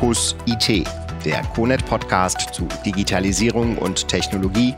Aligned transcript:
Fokus 0.00 0.34
IT, 0.46 0.86
der 1.26 1.42
CONET 1.54 1.84
Podcast 1.84 2.54
zu 2.54 2.66
Digitalisierung 2.86 3.76
und 3.76 4.08
Technologie, 4.08 4.74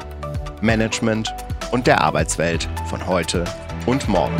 Management 0.62 1.33
und 1.71 1.87
der 1.87 2.01
Arbeitswelt 2.01 2.69
von 2.90 3.06
heute 3.06 3.45
und 3.87 4.08
morgen. 4.08 4.37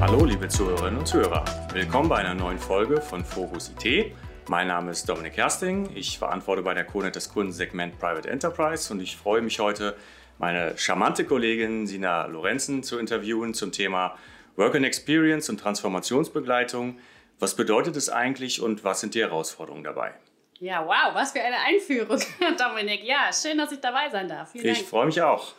Hallo 0.00 0.24
liebe 0.24 0.48
Zuhörerinnen 0.48 1.00
und 1.00 1.06
Zuhörer, 1.06 1.44
willkommen 1.74 2.08
bei 2.08 2.16
einer 2.16 2.34
neuen 2.34 2.58
Folge 2.58 3.02
von 3.02 3.22
Fokus 3.22 3.70
IT. 3.78 4.12
Mein 4.48 4.68
Name 4.68 4.90
ist 4.90 5.06
Dominik 5.06 5.36
Hersting, 5.36 5.90
ich 5.94 6.18
verantworte 6.18 6.62
bei 6.62 6.72
der 6.72 6.84
CONET 6.84 7.14
das 7.14 7.28
Kundensegment 7.28 7.98
Private 7.98 8.30
Enterprise 8.30 8.90
und 8.90 9.02
ich 9.02 9.18
freue 9.18 9.42
mich 9.42 9.58
heute, 9.60 9.94
meine 10.38 10.78
charmante 10.78 11.26
Kollegin 11.26 11.86
Sina 11.86 12.24
Lorenzen 12.24 12.82
zu 12.82 12.98
interviewen 12.98 13.52
zum 13.52 13.70
Thema 13.70 14.14
Work 14.56 14.76
and 14.76 14.84
Experience 14.84 15.48
und 15.48 15.58
Transformationsbegleitung. 15.58 16.98
Was 17.38 17.56
bedeutet 17.56 17.96
es 17.96 18.08
eigentlich 18.08 18.60
und 18.60 18.84
was 18.84 19.00
sind 19.00 19.14
die 19.14 19.20
Herausforderungen 19.20 19.84
dabei? 19.84 20.14
Ja, 20.60 20.86
wow, 20.86 21.14
was 21.14 21.32
für 21.32 21.40
eine 21.40 21.58
Einführung, 21.58 22.20
Dominik. 22.58 23.02
Ja, 23.04 23.30
schön, 23.32 23.58
dass 23.58 23.72
ich 23.72 23.80
dabei 23.80 24.08
sein 24.10 24.28
darf. 24.28 24.52
Vielen 24.52 24.66
ich 24.66 24.84
freue 24.84 25.06
mich 25.06 25.20
auch. 25.20 25.52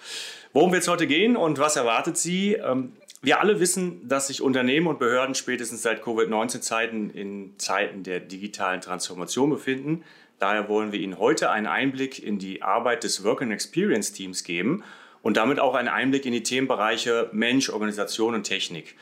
Worum 0.54 0.72
wird 0.72 0.84
es 0.84 0.88
heute 0.88 1.06
gehen 1.06 1.36
und 1.36 1.60
was 1.60 1.76
erwartet 1.76 2.18
Sie? 2.18 2.54
Ähm, 2.54 2.94
wir 3.22 3.42
alle 3.42 3.60
wissen, 3.60 4.08
dass 4.08 4.28
sich 4.28 4.42
Unternehmen 4.42 4.88
und 4.88 5.00
Behörden 5.00 5.36
spätestens 5.36 5.82
seit 5.82 6.02
Covid-19-Zeiten 6.02 7.10
in 7.10 7.58
Zeiten 7.58 8.04
der 8.04 8.20
digitalen 8.20 8.82
Transformation 8.82 9.50
befinden. 9.50 10.04
Daher 10.40 10.70
wollen 10.70 10.92
wir 10.92 11.00
Ihnen 11.00 11.18
heute 11.20 11.50
einen 11.50 11.68
Einblick 11.68 12.22
in 12.22 12.40
die 12.40 12.62
Arbeit 12.62 13.04
des 13.04 13.24
Work 13.24 13.42
and 13.42 13.52
Experience 13.52 14.14
Teams 14.14 14.44
geben 14.44 14.84
und 15.26 15.38
damit 15.38 15.60
auch 15.60 15.74
einen 15.74 15.88
Einblick 15.88 16.28
in 16.28 16.34
die 16.34 16.44
Themenbereiche 16.44 17.32
Mensch, 17.34 17.72
Organisation 17.72 18.36
und 18.36 18.44
Technik. 18.44 18.94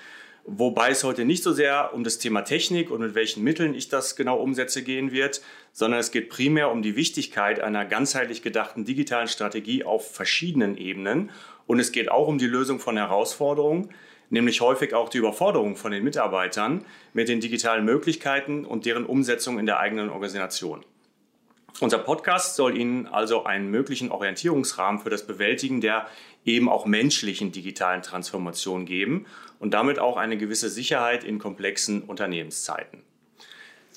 Wobei 0.45 0.92
es 0.92 1.03
heute 1.03 1.25
nicht 1.25 1.44
so 1.44 1.52
sehr 1.52 1.94
um 1.94 2.06
das 2.06 2.17
Thema 2.17 2.44
Technik 2.44 2.92
und 2.92 3.02
mit 3.02 3.14
welchen 3.14 3.44
Mitteln 3.44 3.75
ich 3.75 3.89
das 3.89 4.16
genau 4.16 4.38
umsetze 4.38 4.84
gehen 4.84 5.12
wird, 5.12 5.42
sondern 5.73 6.00
es 6.00 6.12
geht 6.12 6.30
primär 6.30 6.72
um 6.72 6.81
die 6.81 6.95
Wichtigkeit 6.95 7.59
einer 7.59 7.84
ganzheitlich 7.84 8.42
gedachten 8.42 8.86
digitalen 8.86 9.28
Strategie 9.28 9.84
auf 9.84 10.16
verschiedenen 10.16 10.78
Ebenen. 10.78 11.30
Und 11.67 11.81
es 11.81 11.92
geht 11.92 12.09
auch 12.09 12.30
um 12.30 12.38
die 12.38 12.47
Lösung 12.47 12.80
von 12.80 12.95
Herausforderungen, 12.95 13.90
nämlich 14.30 14.62
häufig 14.62 14.94
auch 14.94 15.09
die 15.09 15.17
Überforderung 15.17 15.75
von 15.75 15.92
den 15.92 16.06
Mitarbeitern 16.06 16.86
mit 17.12 17.28
den 17.28 17.42
digitalen 17.42 17.84
Möglichkeiten 17.84 18.64
und 18.64 18.86
deren 18.86 19.06
Umsetzung 19.06 19.59
in 19.59 19.66
der 19.66 19.81
eigenen 19.81 20.09
Organisation. 20.09 20.86
Unser 21.79 21.97
Podcast 21.97 22.55
soll 22.55 22.77
Ihnen 22.77 23.07
also 23.07 23.45
einen 23.45 23.69
möglichen 23.69 24.11
Orientierungsrahmen 24.11 25.02
für 25.02 25.09
das 25.09 25.25
Bewältigen 25.25 25.81
der 25.81 26.07
eben 26.45 26.69
auch 26.69 26.85
menschlichen 26.85 27.52
digitalen 27.52 28.02
Transformation 28.02 28.85
geben 28.85 29.25
und 29.59 29.73
damit 29.73 29.99
auch 29.99 30.17
eine 30.17 30.38
gewisse 30.38 30.69
Sicherheit 30.69 31.23
in 31.23 31.39
komplexen 31.39 32.03
Unternehmenszeiten. 32.03 33.01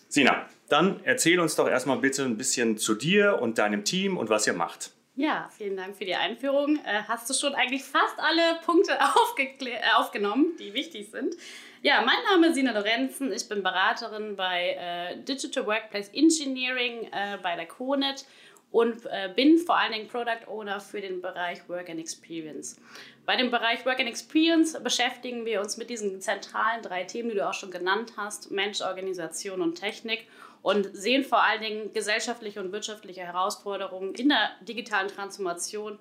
Sina, 0.08 0.46
dann 0.68 1.00
erzähl 1.04 1.40
uns 1.40 1.56
doch 1.56 1.68
erstmal 1.68 1.98
bitte 1.98 2.24
ein 2.24 2.36
bisschen 2.36 2.78
zu 2.78 2.94
dir 2.94 3.40
und 3.40 3.58
deinem 3.58 3.84
Team 3.84 4.16
und 4.16 4.30
was 4.30 4.46
ihr 4.46 4.52
macht. 4.52 4.92
Ja, 5.16 5.48
vielen 5.56 5.76
Dank 5.76 5.96
für 5.96 6.04
die 6.04 6.14
Einführung. 6.14 6.76
Äh, 6.84 7.02
hast 7.08 7.28
du 7.30 7.34
schon 7.34 7.54
eigentlich 7.54 7.84
fast 7.84 8.18
alle 8.18 8.60
Punkte 8.64 8.92
äh, 9.60 9.78
aufgenommen, 9.96 10.52
die 10.58 10.74
wichtig 10.74 11.10
sind? 11.10 11.34
Ja, 11.82 12.00
mein 12.00 12.16
Name 12.30 12.48
ist 12.48 12.54
Sina 12.54 12.72
Lorenzen. 12.72 13.30
Ich 13.32 13.48
bin 13.48 13.62
Beraterin 13.62 14.34
bei 14.34 14.76
äh, 14.78 15.22
Digital 15.22 15.66
Workplace 15.66 16.08
Engineering 16.14 17.08
äh, 17.12 17.36
bei 17.42 17.54
der 17.54 17.66
CONET 17.66 18.24
und 18.70 19.04
äh, 19.06 19.30
bin 19.34 19.58
vor 19.58 19.76
allen 19.76 19.92
Dingen 19.92 20.08
Product 20.08 20.48
Owner 20.48 20.80
für 20.80 21.02
den 21.02 21.20
Bereich 21.20 21.68
Work 21.68 21.90
and 21.90 22.00
Experience. 22.00 22.80
Bei 23.26 23.36
dem 23.36 23.50
Bereich 23.50 23.84
Work 23.84 24.00
and 24.00 24.08
Experience 24.08 24.82
beschäftigen 24.82 25.44
wir 25.44 25.60
uns 25.60 25.76
mit 25.76 25.90
diesen 25.90 26.20
zentralen 26.22 26.80
drei 26.82 27.04
Themen, 27.04 27.28
die 27.28 27.34
du 27.36 27.46
auch 27.46 27.54
schon 27.54 27.70
genannt 27.70 28.14
hast: 28.16 28.50
Mensch, 28.50 28.80
Organisation 28.80 29.60
und 29.60 29.74
Technik 29.74 30.26
und 30.62 30.96
sehen 30.96 31.24
vor 31.24 31.44
allen 31.44 31.60
Dingen 31.60 31.92
gesellschaftliche 31.92 32.58
und 32.58 32.72
wirtschaftliche 32.72 33.20
Herausforderungen 33.20 34.14
in 34.14 34.30
der 34.30 34.50
digitalen 34.62 35.08
Transformation 35.08 35.98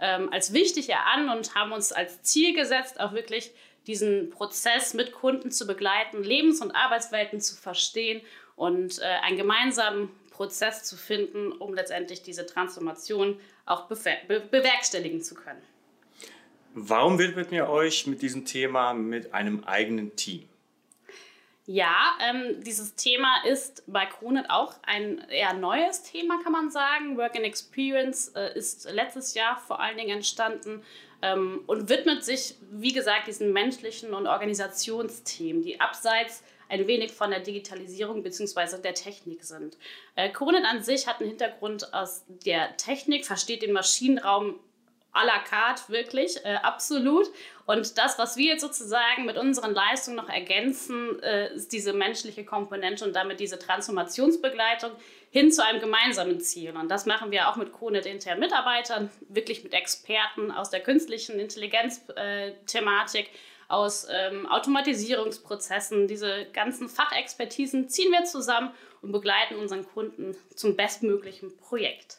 ähm, 0.00 0.32
als 0.32 0.54
wichtig 0.54 0.94
an 0.94 1.28
und 1.28 1.54
haben 1.54 1.72
uns 1.72 1.92
als 1.92 2.22
Ziel 2.22 2.54
gesetzt, 2.54 2.98
auch 2.98 3.12
wirklich 3.12 3.52
diesen 3.88 4.30
Prozess 4.30 4.94
mit 4.94 5.12
Kunden 5.12 5.50
zu 5.50 5.66
begleiten, 5.66 6.22
Lebens- 6.22 6.60
und 6.60 6.70
Arbeitswelten 6.70 7.40
zu 7.40 7.56
verstehen 7.56 8.20
und 8.54 9.00
äh, 9.00 9.04
einen 9.22 9.36
gemeinsamen 9.36 10.10
Prozess 10.30 10.84
zu 10.84 10.96
finden, 10.96 11.50
um 11.52 11.74
letztendlich 11.74 12.22
diese 12.22 12.46
Transformation 12.46 13.40
auch 13.66 13.86
be 13.86 13.96
bewerkstelligen 14.50 15.22
zu 15.22 15.34
können. 15.34 15.62
Warum 16.74 17.18
widmet 17.18 17.50
ihr 17.50 17.68
euch 17.68 18.06
mit 18.06 18.22
diesem 18.22 18.44
Thema 18.44 18.92
mit 18.92 19.34
einem 19.34 19.64
eigenen 19.64 20.14
Team? 20.14 20.48
Ja, 21.66 22.16
ähm, 22.22 22.62
dieses 22.62 22.94
Thema 22.94 23.44
ist 23.44 23.82
bei 23.86 24.06
Kronet 24.06 24.48
auch 24.48 24.74
ein 24.86 25.18
eher 25.28 25.52
neues 25.52 26.02
Thema, 26.02 26.40
kann 26.42 26.52
man 26.52 26.70
sagen. 26.70 27.18
Work 27.18 27.36
and 27.36 27.44
Experience 27.44 28.28
äh, 28.28 28.56
ist 28.56 28.90
letztes 28.90 29.34
Jahr 29.34 29.58
vor 29.66 29.80
allen 29.80 29.98
Dingen 29.98 30.16
entstanden 30.16 30.82
ähm, 31.22 31.62
und 31.66 31.88
widmet 31.88 32.24
sich, 32.24 32.54
wie 32.70 32.92
gesagt, 32.92 33.26
diesen 33.26 33.52
menschlichen 33.52 34.14
und 34.14 34.26
Organisationsthemen, 34.26 35.62
die 35.62 35.80
abseits 35.80 36.42
ein 36.68 36.86
wenig 36.86 37.12
von 37.12 37.30
der 37.30 37.40
Digitalisierung 37.40 38.22
bzw. 38.22 38.78
der 38.82 38.94
Technik 38.94 39.44
sind. 39.44 39.76
Äh, 40.16 40.30
Kronet 40.30 40.64
an 40.64 40.82
sich 40.82 41.06
hat 41.06 41.20
einen 41.20 41.30
Hintergrund 41.30 41.92
aus 41.94 42.24
der 42.28 42.76
Technik, 42.76 43.24
versteht 43.24 43.62
den 43.62 43.72
Maschinenraum 43.72 44.60
à 45.12 45.24
la 45.24 45.38
carte, 45.38 45.88
wirklich, 45.88 46.44
äh, 46.44 46.56
absolut. 46.62 47.26
Und 47.66 47.98
das, 47.98 48.18
was 48.18 48.36
wir 48.36 48.52
jetzt 48.52 48.60
sozusagen 48.60 49.24
mit 49.24 49.36
unseren 49.36 49.74
Leistungen 49.74 50.16
noch 50.16 50.28
ergänzen, 50.28 51.22
äh, 51.22 51.54
ist 51.54 51.72
diese 51.72 51.92
menschliche 51.92 52.44
Komponente 52.44 53.04
und 53.04 53.14
damit 53.16 53.40
diese 53.40 53.58
Transformationsbegleitung 53.58 54.92
hin 55.30 55.50
zu 55.52 55.64
einem 55.64 55.80
gemeinsamen 55.80 56.40
Ziel. 56.40 56.76
Und 56.76 56.88
das 56.88 57.06
machen 57.06 57.30
wir 57.30 57.48
auch 57.48 57.56
mit 57.56 57.72
CONET 57.72 58.06
internen 58.06 58.40
Mitarbeitern, 58.40 59.10
wirklich 59.28 59.64
mit 59.64 59.74
Experten 59.74 60.50
aus 60.50 60.70
der 60.70 60.80
künstlichen 60.80 61.38
Intelligenz-Thematik, 61.38 63.26
äh, 63.26 63.30
aus 63.68 64.06
ähm, 64.10 64.46
Automatisierungsprozessen. 64.46 66.08
Diese 66.08 66.46
ganzen 66.52 66.88
Fachexpertisen 66.88 67.88
ziehen 67.88 68.10
wir 68.12 68.24
zusammen 68.24 68.70
und 69.02 69.12
begleiten 69.12 69.56
unseren 69.56 69.86
Kunden 69.86 70.34
zum 70.54 70.74
bestmöglichen 70.74 71.56
Projekt. 71.58 72.18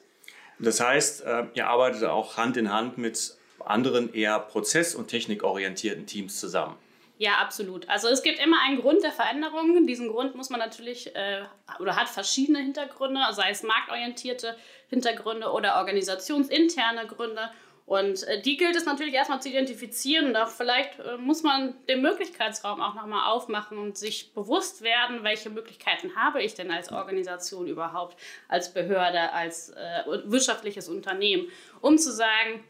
Das 0.60 0.80
heißt, 0.80 1.24
äh, 1.26 1.46
ihr 1.54 1.68
arbeitet 1.68 2.04
auch 2.04 2.38
Hand 2.38 2.58
in 2.58 2.72
Hand 2.72 2.98
mit 2.98 3.36
anderen 3.66 4.14
eher 4.14 4.40
prozess- 4.40 4.96
und 4.96 5.08
technikorientierten 5.08 6.06
Teams 6.06 6.40
zusammen. 6.40 6.76
Ja, 7.18 7.40
absolut. 7.40 7.88
Also 7.90 8.08
es 8.08 8.24
gibt 8.24 8.40
immer 8.40 8.58
einen 8.66 8.80
Grund 8.80 9.04
der 9.04 9.12
Veränderung. 9.12 9.86
Diesen 9.86 10.08
Grund 10.08 10.36
muss 10.36 10.50
man 10.50 10.60
natürlich 10.60 11.14
äh, 11.16 11.42
oder 11.80 11.98
hat 11.98 12.08
verschiedene 12.08 12.60
Hintergründe, 12.60 13.20
sei 13.32 13.50
es 13.50 13.62
marktorientierte 13.62 14.56
Hintergründe 14.90 15.52
oder 15.52 15.76
organisationsinterne 15.76 17.08
Gründe. 17.08 17.52
Und 17.90 18.22
äh, 18.28 18.40
die 18.40 18.56
gilt 18.56 18.76
es 18.76 18.86
natürlich 18.86 19.16
erstmal 19.16 19.42
zu 19.42 19.50
identifizieren 19.50 20.28
und 20.28 20.36
auch 20.36 20.50
vielleicht 20.50 21.00
äh, 21.00 21.18
muss 21.18 21.42
man 21.42 21.74
den 21.88 22.04
Möglichkeitsraum 22.04 22.82
auch 22.82 22.94
nochmal 22.94 23.32
aufmachen 23.32 23.80
und 23.80 23.98
sich 23.98 24.32
bewusst 24.32 24.84
werden, 24.84 25.24
welche 25.24 25.50
Möglichkeiten 25.50 26.16
habe 26.16 26.44
ich 26.44 26.54
denn 26.54 26.70
als 26.70 26.92
Organisation 26.92 27.66
überhaupt, 27.66 28.16
als 28.48 28.76
Behörde, 28.76 29.34
als 29.34 29.72
äh, 29.72 30.04
wirtschaftliches 30.26 30.88
Unternehmen, 30.88 31.48
um 31.82 31.98
zu 31.98 32.14
sagen, 32.14 32.64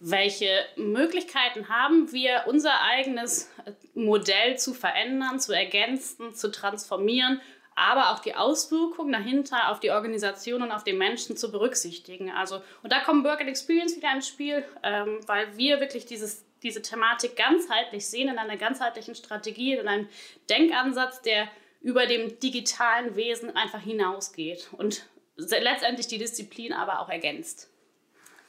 welche 0.00 0.50
Möglichkeiten 0.76 1.70
haben 1.70 2.12
wir, 2.12 2.44
unser 2.46 2.82
eigenes 2.82 3.50
äh, 3.64 3.72
Modell 3.94 4.58
zu 4.58 4.74
verändern, 4.74 5.40
zu 5.40 5.54
ergänzen, 5.54 6.34
zu 6.34 6.50
transformieren 6.50 7.40
aber 7.78 8.10
auch 8.10 8.18
die 8.18 8.34
Auswirkungen 8.34 9.12
dahinter 9.12 9.70
auf 9.70 9.80
die 9.80 9.90
Organisation 9.90 10.62
und 10.62 10.72
auf 10.72 10.84
den 10.84 10.98
Menschen 10.98 11.36
zu 11.36 11.50
berücksichtigen. 11.50 12.30
Also, 12.30 12.60
und 12.82 12.92
da 12.92 13.00
kommt 13.00 13.24
Work 13.24 13.40
and 13.40 13.48
Experience 13.48 13.96
wieder 13.96 14.12
ins 14.12 14.28
Spiel, 14.28 14.64
ähm, 14.82 15.20
weil 15.26 15.56
wir 15.56 15.80
wirklich 15.80 16.04
dieses, 16.06 16.44
diese 16.62 16.82
Thematik 16.82 17.36
ganzheitlich 17.36 18.06
sehen, 18.06 18.28
in 18.28 18.38
einer 18.38 18.56
ganzheitlichen 18.56 19.14
Strategie, 19.14 19.74
in 19.74 19.88
einem 19.88 20.08
Denkansatz, 20.50 21.22
der 21.22 21.48
über 21.80 22.06
dem 22.06 22.40
digitalen 22.40 23.14
Wesen 23.14 23.54
einfach 23.54 23.80
hinausgeht 23.80 24.68
und 24.72 25.06
letztendlich 25.36 26.08
die 26.08 26.18
Disziplin 26.18 26.72
aber 26.72 27.00
auch 27.00 27.08
ergänzt. 27.08 27.70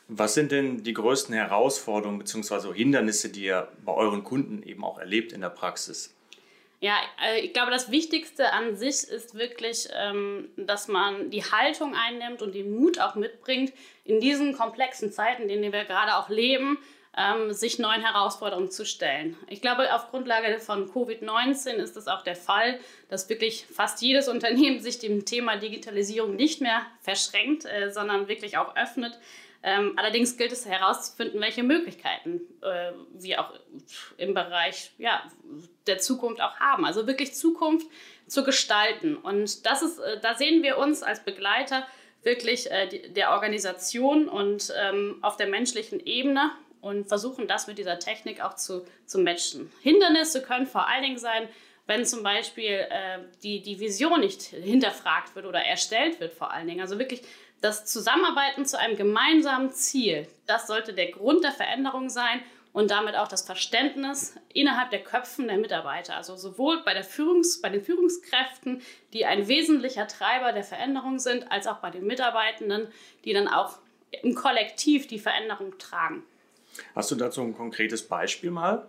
Was 0.08 0.34
sind 0.34 0.52
denn 0.52 0.84
die 0.84 0.94
größten 0.94 1.36
Herausforderungen 1.36 2.18
bzw. 2.18 2.74
Hindernisse, 2.74 3.30
die 3.30 3.44
ihr 3.44 3.72
bei 3.86 3.94
euren 3.94 4.24
Kunden 4.24 4.64
eben 4.64 4.84
auch 4.84 4.98
erlebt 4.98 5.32
in 5.34 5.42
der 5.42 5.52
Praxis? 5.52 6.16
Ja, 6.80 6.96
äh, 7.22 7.42
ich 7.42 7.54
glaube, 7.54 7.72
das 7.72 7.92
Wichtigste 7.92 8.54
an 8.54 8.78
sich 8.78 9.04
ist 9.04 9.36
wirklich, 9.36 9.90
ähm, 9.94 10.50
dass 10.56 10.88
man 10.88 11.30
die 11.30 11.44
Haltung 11.44 11.94
einnimmt 11.96 12.42
und 12.42 12.56
den 12.56 12.74
Mut 12.80 13.00
auch 13.00 13.16
mitbringt, 13.16 13.74
in 14.06 14.20
diesen 14.20 14.56
komplexen 14.56 15.12
Zeiten, 15.12 15.44
in 15.44 15.50
denen 15.50 15.74
wir 15.74 15.84
gerade 15.84 16.16
auch 16.16 16.30
leben, 16.30 16.78
ähm, 17.18 17.52
sich 17.52 17.80
neuen 17.80 18.02
Herausforderungen 18.02 18.72
zu 18.72 18.86
stellen. 18.86 19.36
Ich 19.48 19.62
glaube, 19.62 19.94
auf 19.94 20.10
Grundlage 20.10 20.58
von 20.60 20.90
Covid-19 20.90 21.72
ist 21.74 21.98
es 21.98 22.08
auch 22.08 22.24
der 22.24 22.36
Fall, 22.36 22.80
dass 23.10 23.28
wirklich 23.28 23.66
fast 23.66 24.02
jedes 24.02 24.30
Unternehmen 24.30 24.80
sich 24.80 25.00
dem 25.00 25.26
Thema 25.26 25.58
Digitalisierung 25.58 26.36
nicht 26.36 26.62
mehr 26.62 26.86
verschränkt, 27.02 27.66
äh, 27.66 27.92
sondern 27.92 28.30
wirklich 28.30 28.58
auch 28.58 28.76
öffnet. 28.78 29.20
Ähm, 29.62 29.94
allerdings 29.98 30.38
gilt 30.38 30.54
es 30.54 30.66
herauszufinden, 30.66 31.42
welche 31.42 31.64
Möglichkeiten 31.64 32.42
äh, 32.62 32.94
wir 33.14 33.42
auch 33.42 33.54
im 34.18 34.34
Bereich 34.34 34.92
ja, 34.98 35.22
der 35.86 35.98
Zukunft 35.98 36.42
auch 36.42 36.56
haben. 36.60 36.86
Also 36.86 37.08
wirklich 37.08 37.34
Zukunft 37.34 37.88
zu 38.28 38.44
gestalten. 38.44 39.18
Und 39.18 39.66
das 39.66 39.82
ist, 39.82 40.00
äh, 40.00 40.20
da 40.22 40.36
sehen 40.36 40.64
wir 40.64 40.78
uns 40.78 41.04
als 41.04 41.24
Begleiter 41.24 41.86
wirklich 42.24 42.72
äh, 42.72 42.88
die, 42.88 43.14
der 43.14 43.32
Organisation 43.32 44.30
und 44.30 44.74
ähm, 44.80 45.18
auf 45.22 45.36
der 45.36 45.48
menschlichen 45.48 46.00
Ebene 46.06 46.52
und 46.82 47.08
versuchen 47.08 47.48
das 47.48 47.68
mit 47.68 47.78
dieser 47.78 48.00
Technik 48.00 48.42
auch 48.42 48.56
zu, 48.56 48.86
zu 49.06 49.20
matchen. 49.20 49.72
Hindernisse 49.82 50.42
können 50.42 50.68
vor 50.68 50.88
allen 50.88 51.04
Dingen 51.04 51.18
sein, 51.18 51.50
wenn 51.86 52.06
zum 52.06 52.24
Beispiel 52.24 52.86
äh, 52.90 53.20
die, 53.42 53.62
die 53.62 53.80
Vision 53.80 54.20
nicht 54.20 54.44
hinterfragt 54.44 55.36
wird 55.36 55.46
oder 55.46 55.60
erstellt 55.66 56.20
wird 56.20 56.34
vor 56.34 56.52
allen 56.52 56.68
Dingen. 56.68 56.82
Also 56.82 57.00
wirklich 57.00 57.24
das 57.62 57.86
Zusammenarbeiten 57.86 58.66
zu 58.66 58.80
einem 58.80 58.96
gemeinsamen 58.96 59.72
Ziel, 59.72 60.28
das 60.48 60.68
sollte 60.68 60.94
der 60.94 61.12
Grund 61.12 61.44
der 61.44 61.52
Veränderung 61.52 62.10
sein 62.10 62.42
und 62.72 62.92
damit 62.92 63.16
auch 63.16 63.28
das 63.28 63.42
Verständnis 63.42 64.36
innerhalb 64.54 64.92
der 64.92 65.04
Köpfen 65.04 65.48
der 65.48 65.58
Mitarbeiter. 65.58 66.16
Also 66.16 66.36
sowohl 66.36 66.84
bei, 66.84 66.94
der 66.94 67.04
Führungs-, 67.04 67.62
bei 67.62 67.70
den 67.70 67.84
Führungskräften, 67.84 68.82
die 69.14 69.26
ein 69.26 69.48
wesentlicher 69.48 70.08
Treiber 70.08 70.54
der 70.54 70.64
Veränderung 70.64 71.20
sind, 71.20 71.52
als 71.52 71.68
auch 71.68 71.78
bei 71.78 71.90
den 71.90 72.06
Mitarbeitenden, 72.06 72.88
die 73.26 73.34
dann 73.34 73.48
auch 73.48 73.80
im 74.24 74.36
Kollektiv 74.36 75.08
die 75.08 75.20
Veränderung 75.20 75.78
tragen. 75.78 76.24
Hast 76.96 77.12
du 77.12 77.16
dazu 77.16 77.42
ein 77.42 77.56
konkretes 77.56 78.08
Beispiel 78.08 78.52
mal? 78.52 78.88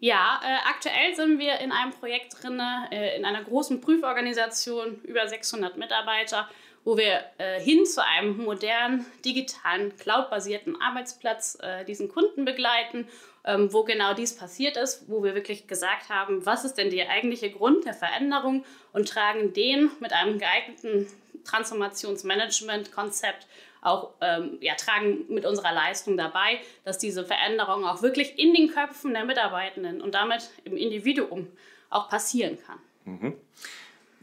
Ja, 0.00 0.40
äh, 0.44 0.68
aktuell 0.68 1.14
sind 1.16 1.40
wir 1.40 1.58
in 1.58 1.72
einem 1.72 1.90
Projekt 1.90 2.40
drin, 2.40 2.60
äh, 2.92 3.16
in 3.16 3.24
einer 3.24 3.42
großen 3.42 3.80
Prüforganisation, 3.80 5.00
über 5.02 5.26
600 5.26 5.76
Mitarbeiter, 5.76 6.48
wo 6.84 6.96
wir 6.96 7.24
äh, 7.38 7.60
hin 7.60 7.86
zu 7.86 8.04
einem 8.04 8.38
modernen, 8.38 9.06
digitalen, 9.24 9.96
cloud-basierten 9.96 10.80
Arbeitsplatz 10.80 11.58
äh, 11.60 11.84
diesen 11.84 12.08
Kunden 12.08 12.44
begleiten, 12.44 13.08
ähm, 13.44 13.72
wo 13.72 13.84
genau 13.84 14.14
dies 14.14 14.36
passiert 14.36 14.76
ist, 14.76 15.08
wo 15.08 15.22
wir 15.22 15.34
wirklich 15.34 15.66
gesagt 15.66 16.08
haben, 16.08 16.44
was 16.46 16.64
ist 16.64 16.74
denn 16.74 16.90
der 16.90 17.10
eigentliche 17.10 17.50
Grund 17.50 17.84
der 17.84 17.94
Veränderung 17.94 18.64
und 18.92 19.08
tragen 19.08 19.52
den 19.52 19.90
mit 20.00 20.12
einem 20.12 20.38
geeigneten 20.38 21.06
Transformationsmanagement-Konzept 21.44 23.46
auch 23.80 24.14
ähm, 24.20 24.58
ja, 24.60 24.74
tragen 24.74 25.24
mit 25.28 25.46
unserer 25.46 25.72
Leistung 25.72 26.16
dabei, 26.16 26.58
dass 26.84 26.98
diese 26.98 27.24
Veränderung 27.24 27.84
auch 27.84 28.02
wirklich 28.02 28.38
in 28.38 28.54
den 28.54 28.68
Köpfen 28.68 29.14
der 29.14 29.24
Mitarbeitenden 29.24 30.00
und 30.00 30.14
damit 30.14 30.50
im 30.64 30.76
Individuum 30.76 31.48
auch 31.90 32.08
passieren 32.08 32.58
kann. 32.64 32.78
Mhm. 33.04 33.34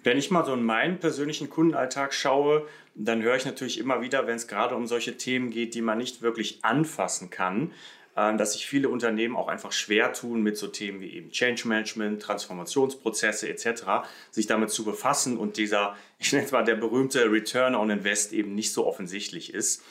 Wenn 0.06 0.20
ich 0.20 0.30
mal 0.30 0.46
so 0.46 0.54
in 0.54 0.64
meinen 0.64 1.00
persönlichen 1.00 1.50
Kundenalltag 1.50 2.14
schaue, 2.14 2.68
dann 2.94 3.24
höre 3.24 3.38
ich 3.38 3.46
natürlich 3.46 3.80
immer 3.80 4.02
wieder, 4.02 4.28
wenn 4.28 4.36
es 4.36 4.48
gerade 4.48 4.76
um 4.76 4.86
solche 4.86 5.18
Themen 5.18 5.50
geht, 5.50 5.74
die 5.74 5.82
man 5.82 5.98
nicht 5.98 6.22
wirklich 6.22 6.64
anfassen 6.64 7.32
kann, 7.32 7.72
äh, 8.16 8.38
dass 8.38 8.54
sich 8.54 8.68
viele 8.68 8.90
Unternehmen 8.90 9.36
auch 9.36 9.48
einfach 9.48 9.72
schwer 9.72 10.14
tun 10.14 10.44
mit 10.44 10.58
so 10.58 10.68
Themen 10.68 11.02
wie 11.02 11.10
eben 11.10 11.32
Change 11.32 11.68
Management, 11.68 12.22
Transformationsprozesse 12.22 13.50
etc., 13.50 14.06
sich 14.30 14.46
damit 14.46 14.70
zu 14.70 14.86
befassen 14.86 15.38
und 15.38 15.58
dieser, 15.58 15.96
ich 16.20 16.32
nenne 16.34 16.46
es 16.46 16.52
mal 16.52 16.64
der 16.64 16.76
berühmte 16.76 17.32
Return 17.32 17.74
on 17.74 17.90
Invest 17.90 18.32
eben 18.32 18.54
nicht 18.54 18.74
so 18.74 18.86
offensichtlich 18.86 19.56
ist. 19.56 19.84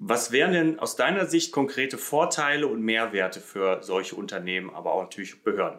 Was 0.00 0.32
wären 0.32 0.52
denn 0.52 0.78
aus 0.80 0.96
deiner 0.96 1.26
Sicht 1.26 1.52
konkrete 1.52 1.96
Vorteile 1.96 2.66
und 2.66 2.82
Mehrwerte 2.82 3.38
für 3.38 3.84
solche 3.84 4.16
Unternehmen, 4.16 4.70
aber 4.70 4.94
auch 4.94 5.02
natürlich 5.02 5.44
Behörden? 5.44 5.78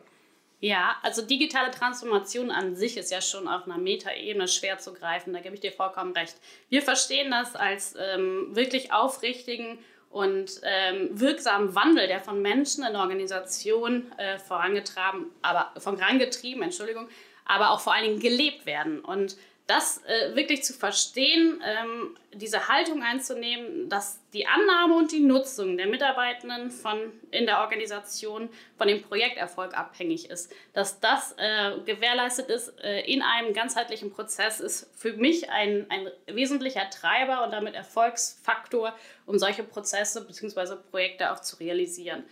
Ja, 0.59 0.95
also 1.03 1.21
digitale 1.21 1.71
Transformation 1.71 2.49
an 2.49 2.75
sich 2.75 2.97
ist 2.97 3.11
ja 3.11 3.21
schon 3.21 3.47
auf 3.47 3.65
einer 3.65 3.77
Metaebene 3.77 4.47
schwer 4.47 4.77
zu 4.77 4.93
greifen, 4.93 5.33
da 5.33 5.39
gebe 5.39 5.55
ich 5.55 5.61
dir 5.61 5.71
vollkommen 5.71 6.13
recht. 6.13 6.35
Wir 6.69 6.81
verstehen 6.81 7.31
das 7.31 7.55
als 7.55 7.95
ähm, 7.99 8.55
wirklich 8.55 8.93
aufrichtigen 8.93 9.77
und 10.09 10.61
ähm, 10.63 11.09
wirksamen 11.11 11.75
Wandel, 11.75 12.07
der 12.07 12.21
von 12.21 12.41
Menschen 12.41 12.85
in 12.85 12.95
Organisationen 12.95 14.11
äh, 14.17 14.39
vorangetrieben, 14.39 15.29
aber 15.41 15.73
vorangetrieben, 15.77 16.63
Entschuldigung, 16.63 17.09
aber 17.43 17.71
auch 17.71 17.81
vor 17.81 17.93
allen 17.93 18.05
Dingen 18.05 18.19
gelebt 18.21 18.65
werden. 18.65 19.01
Und 19.01 19.35
das 19.67 20.03
äh, 20.05 20.35
wirklich 20.35 20.63
zu 20.63 20.73
verstehen, 20.73 21.61
ähm, 21.65 22.15
diese 22.33 22.67
Haltung 22.67 23.01
einzunehmen, 23.01 23.89
dass 23.89 24.19
die 24.31 24.45
Annahme 24.45 24.95
und 24.95 25.11
die 25.11 25.21
Nutzung 25.21 25.77
der 25.77 25.87
Mitarbeitenden 25.87 26.69
von, 26.69 26.99
in 27.31 27.47
der 27.47 27.61
Organisation 27.61 28.49
von 28.77 28.87
dem 28.87 29.01
Projekterfolg 29.01 29.75
abhängig 29.75 30.29
ist, 30.29 30.53
dass 30.73 30.99
das 30.99 31.33
äh, 31.37 31.79
gewährleistet 31.83 32.49
ist 32.49 32.73
äh, 32.83 33.01
in 33.11 33.23
einem 33.23 33.53
ganzheitlichen 33.53 34.11
Prozess, 34.11 34.59
ist 34.59 34.87
für 34.95 35.13
mich 35.13 35.49
ein, 35.49 35.87
ein 35.89 36.11
wesentlicher 36.27 36.87
Treiber 36.91 37.43
und 37.43 37.51
damit 37.51 37.73
Erfolgsfaktor, 37.73 38.95
um 39.25 39.39
solche 39.39 39.63
Prozesse 39.63 40.25
bzw. 40.25 40.75
Projekte 40.91 41.31
auch 41.31 41.41
zu 41.41 41.55
realisieren. 41.57 42.23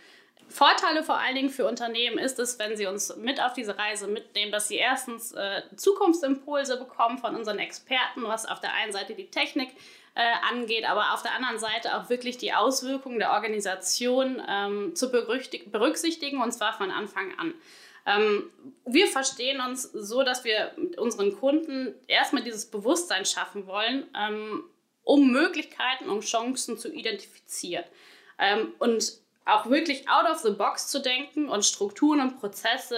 Vorteile 0.48 1.02
vor 1.02 1.18
allen 1.18 1.34
Dingen 1.34 1.50
für 1.50 1.66
Unternehmen 1.66 2.18
ist 2.18 2.38
es, 2.38 2.58
wenn 2.58 2.76
sie 2.76 2.86
uns 2.86 3.16
mit 3.16 3.42
auf 3.42 3.54
diese 3.54 3.76
Reise 3.76 4.06
mitnehmen, 4.06 4.52
dass 4.52 4.68
sie 4.68 4.76
erstens 4.76 5.32
äh, 5.32 5.62
Zukunftsimpulse 5.76 6.78
bekommen 6.78 7.18
von 7.18 7.34
unseren 7.34 7.58
Experten, 7.58 8.22
was 8.22 8.46
auf 8.46 8.60
der 8.60 8.72
einen 8.74 8.92
Seite 8.92 9.14
die 9.14 9.30
Technik 9.30 9.70
äh, 10.14 10.22
angeht, 10.48 10.88
aber 10.88 11.12
auf 11.12 11.22
der 11.22 11.34
anderen 11.34 11.58
Seite 11.58 11.96
auch 11.96 12.08
wirklich 12.08 12.38
die 12.38 12.52
Auswirkungen 12.52 13.18
der 13.18 13.32
Organisation 13.32 14.40
ähm, 14.48 14.94
zu 14.94 15.10
berücksichtigen 15.10 16.40
und 16.40 16.52
zwar 16.52 16.72
von 16.72 16.90
Anfang 16.90 17.36
an. 17.38 17.54
Ähm, 18.06 18.50
wir 18.84 19.08
verstehen 19.08 19.60
uns 19.60 19.82
so, 19.82 20.22
dass 20.22 20.44
wir 20.44 20.72
unseren 20.98 21.34
Kunden 21.36 21.94
erstmal 22.06 22.42
dieses 22.42 22.66
Bewusstsein 22.66 23.24
schaffen 23.24 23.66
wollen, 23.66 24.06
ähm, 24.16 24.64
um 25.02 25.32
Möglichkeiten, 25.32 26.08
um 26.08 26.20
Chancen 26.20 26.78
zu 26.78 26.92
identifizieren. 26.92 27.84
Ähm, 28.38 28.74
und 28.78 29.23
auch 29.44 29.68
wirklich 29.68 30.08
out 30.08 30.30
of 30.30 30.38
the 30.38 30.50
box 30.50 30.88
zu 30.88 31.00
denken 31.00 31.48
und 31.48 31.64
Strukturen 31.64 32.20
und 32.20 32.40
Prozesse 32.40 32.96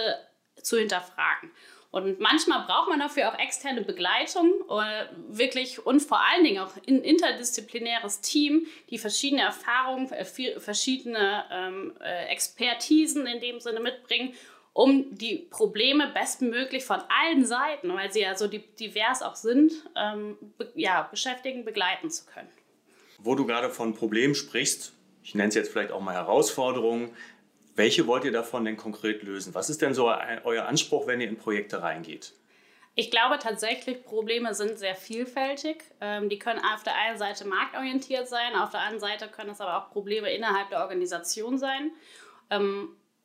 zu 0.61 0.77
hinterfragen. 0.77 1.51
Und 1.89 2.19
manchmal 2.19 2.65
braucht 2.65 2.89
man 2.89 2.99
dafür 2.99 3.29
auch 3.31 3.39
externe 3.39 3.81
Begleitung 3.81 4.51
äh, 4.69 5.05
wirklich 5.29 5.85
und 5.85 6.01
vor 6.01 6.19
allen 6.19 6.43
Dingen 6.43 6.59
auch 6.59 6.75
ein 6.87 7.01
interdisziplinäres 7.01 8.21
Team, 8.21 8.67
die 8.89 8.97
verschiedene 8.97 9.41
Erfahrungen, 9.41 10.11
äh, 10.11 10.25
verschiedene 10.59 11.45
ähm, 11.49 11.93
äh, 12.01 12.25
Expertisen 12.25 13.25
in 13.25 13.39
dem 13.39 13.61
Sinne 13.61 13.79
mitbringen, 13.79 14.33
um 14.73 15.15
die 15.15 15.47
Probleme 15.49 16.11
bestmöglich 16.13 16.83
von 16.83 17.01
allen 17.09 17.45
Seiten, 17.45 17.89
weil 17.95 18.11
sie 18.11 18.21
ja 18.21 18.35
so 18.35 18.47
divers 18.47 19.23
auch 19.23 19.35
sind, 19.35 19.71
ähm, 19.95 20.37
be 20.57 20.71
ja, 20.75 21.07
beschäftigen, 21.09 21.65
begleiten 21.65 22.11
zu 22.11 22.25
können. 22.25 22.49
Wo 23.17 23.33
du 23.33 23.47
gerade 23.47 23.71
von 23.71 23.95
Problemen 23.95 24.35
sprichst, 24.35 24.93
ich 25.27 25.35
nenne 25.35 25.49
es 25.49 25.55
jetzt 25.55 25.73
vielleicht 25.73 25.91
auch 25.91 25.99
mal 25.99 26.13
Herausforderungen. 26.13 27.13
Welche 27.75 28.07
wollt 28.07 28.23
ihr 28.23 28.31
davon 28.31 28.63
denn 28.63 28.77
konkret 28.77 29.23
lösen? 29.23 29.53
Was 29.53 29.69
ist 29.69 29.81
denn 29.81 29.93
so 29.93 30.09
euer 30.45 30.65
Anspruch, 30.65 31.05
wenn 31.05 31.19
ihr 31.19 31.27
in 31.27 31.35
Projekte 31.35 31.81
reingeht? 31.81 32.31
Ich 32.95 33.11
glaube 33.11 33.37
tatsächlich, 33.37 34.05
Probleme 34.05 34.55
sind 34.55 34.79
sehr 34.79 34.95
vielfältig. 34.95 35.83
Ähm, 35.99 36.29
die 36.29 36.39
können 36.39 36.61
auf 36.73 36.83
der 36.83 36.95
einen 36.95 37.17
Seite 37.17 37.45
marktorientiert 37.45 38.29
sein, 38.29 38.55
auf 38.55 38.69
der 38.69 38.79
anderen 38.79 39.01
Seite 39.01 39.27
können 39.27 39.49
es 39.49 39.59
aber 39.59 39.77
auch 39.77 39.91
Probleme 39.91 40.33
innerhalb 40.33 40.69
der 40.69 40.79
Organisation 40.79 41.57
sein. 41.57 41.91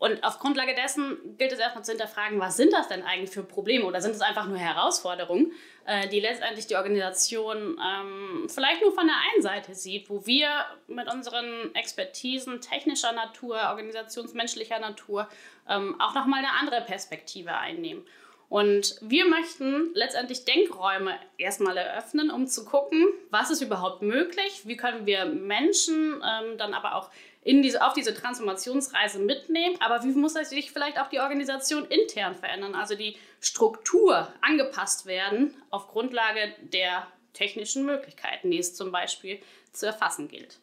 Und 0.02 0.24
auf 0.24 0.40
Grundlage 0.40 0.74
dessen 0.74 1.36
gilt 1.38 1.52
es 1.52 1.60
erstmal 1.60 1.84
zu 1.84 1.92
hinterfragen, 1.92 2.40
was 2.40 2.56
sind 2.56 2.72
das 2.72 2.88
denn 2.88 3.04
eigentlich 3.04 3.30
für 3.30 3.44
Probleme 3.44 3.84
oder 3.84 4.00
sind 4.00 4.16
es 4.16 4.20
einfach 4.20 4.48
nur 4.48 4.58
Herausforderungen, 4.58 5.52
äh, 5.86 6.08
die 6.08 6.18
letztendlich 6.18 6.66
die 6.66 6.74
Organisation 6.74 7.80
ähm, 7.80 8.48
vielleicht 8.48 8.82
nur 8.82 8.92
von 8.92 9.06
der 9.06 9.14
einen 9.14 9.42
Seite 9.42 9.76
sieht, 9.76 10.10
wo 10.10 10.26
wir 10.26 10.48
mit 10.88 11.06
unseren 11.08 11.72
Expertisen 11.76 12.60
technischer 12.60 13.12
Natur, 13.12 13.60
organisationsmenschlicher 13.68 14.80
Natur 14.80 15.28
ähm, 15.68 15.94
auch 16.00 16.16
nochmal 16.16 16.40
eine 16.40 16.50
andere 16.60 16.80
Perspektive 16.80 17.54
einnehmen. 17.54 18.04
Und 18.48 18.96
wir 19.00 19.24
möchten 19.24 19.92
letztendlich 19.94 20.44
Denkräume 20.44 21.16
erstmal 21.38 21.76
eröffnen, 21.76 22.32
um 22.32 22.48
zu 22.48 22.64
gucken, 22.64 23.06
was 23.30 23.50
ist 23.50 23.62
überhaupt 23.62 24.02
möglich, 24.02 24.62
wie 24.64 24.76
können 24.76 25.06
wir 25.06 25.26
Menschen 25.26 26.20
ähm, 26.22 26.58
dann 26.58 26.74
aber 26.74 26.96
auch 26.96 27.08
in 27.42 27.62
diese, 27.62 27.84
auf 27.84 27.92
diese 27.92 28.14
Transformationsreise 28.14 29.18
mitnehmen. 29.18 29.76
Aber 29.80 30.04
wie 30.04 30.12
muss 30.12 30.34
sich 30.34 30.72
vielleicht 30.72 30.98
auch 30.98 31.08
die 31.08 31.20
Organisation 31.20 31.86
intern 31.86 32.34
verändern? 32.34 32.74
Also 32.74 32.94
die 32.94 33.16
Struktur 33.40 34.32
angepasst 34.40 35.06
werden 35.06 35.54
auf 35.70 35.88
Grundlage 35.88 36.54
der 36.60 37.06
technischen 37.32 37.84
Möglichkeiten, 37.84 38.50
die 38.50 38.58
es 38.58 38.74
zum 38.74 38.92
Beispiel 38.92 39.40
zu 39.72 39.86
erfassen 39.86 40.28
gilt. 40.28 40.60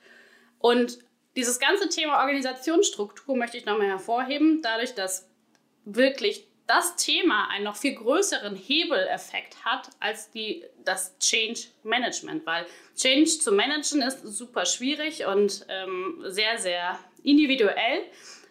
Und 0.60 1.00
dieses 1.36 1.60
ganze 1.60 1.90
Thema 1.90 2.20
Organisationsstruktur 2.20 3.36
möchte 3.36 3.58
ich 3.58 3.66
nochmal 3.66 3.88
hervorheben, 3.88 4.62
dadurch, 4.62 4.94
dass 4.94 5.30
wirklich 5.86 6.49
das 6.70 6.96
Thema 6.96 7.50
einen 7.50 7.64
noch 7.64 7.76
viel 7.76 7.96
größeren 7.96 8.56
Hebeleffekt 8.56 9.66
hat 9.66 9.90
als 10.00 10.30
die, 10.30 10.64
das 10.86 11.18
Change 11.18 11.62
Management, 11.82 12.46
weil 12.46 12.68
Change 12.96 13.26
zu 13.40 13.52
managen 13.52 14.04
ist 14.04 14.22
super 14.22 14.68
schwierig 14.68 15.26
und 15.26 15.66
ähm, 15.68 16.22
sehr, 16.28 16.60
sehr 16.60 17.00
individuell. 17.24 18.04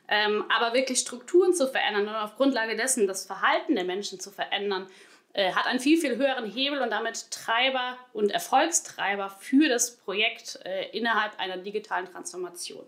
Ähm, 0.09 0.45
aber 0.49 0.75
wirklich 0.75 0.99
Strukturen 0.99 1.55
zu 1.55 1.69
verändern 1.69 2.09
und 2.09 2.15
auf 2.15 2.35
Grundlage 2.35 2.77
dessen 2.77 3.07
das 3.07 3.25
Verhalten 3.25 3.77
der 3.77 3.85
Menschen 3.85 4.19
zu 4.19 4.33
verändern, 4.33 4.89
äh, 5.35 5.53
hat 5.53 5.67
einen 5.67 5.79
viel, 5.79 6.01
viel 6.01 6.17
höheren 6.17 6.51
Hebel 6.51 6.81
und 6.81 6.91
damit 6.91 7.31
Treiber 7.31 7.99
und 8.13 8.33
Erfolgstreiber 8.33 9.31
für 9.31 9.69
das 9.69 9.97
Projekt 9.97 10.59
äh, 10.65 10.89
innerhalb 10.91 11.39
einer 11.39 11.59
digitalen 11.59 12.07
Transformation. 12.11 12.85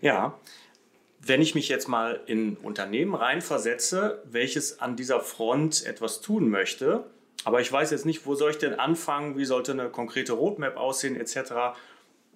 Ja, 0.00 0.36
wenn 1.20 1.42
ich 1.42 1.54
mich 1.54 1.68
jetzt 1.68 1.88
mal 1.88 2.20
in 2.26 2.56
Unternehmen 2.56 3.14
reinversetze, 3.14 4.22
welches 4.24 4.80
an 4.80 4.96
dieser 4.96 5.20
Front 5.20 5.84
etwas 5.84 6.20
tun 6.20 6.48
möchte, 6.48 7.04
aber 7.44 7.60
ich 7.60 7.70
weiß 7.70 7.90
jetzt 7.90 8.06
nicht, 8.06 8.26
wo 8.26 8.34
soll 8.34 8.50
ich 8.50 8.58
denn 8.58 8.74
anfangen, 8.74 9.36
wie 9.36 9.44
sollte 9.44 9.72
eine 9.72 9.88
konkrete 9.88 10.32
Roadmap 10.32 10.76
aussehen 10.76 11.16
etc. 11.16 11.76